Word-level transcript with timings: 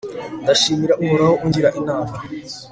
ndashimira 0.43 0.93
uhoraho 1.03 1.33
ungira 1.45 1.69
inama 1.79 2.15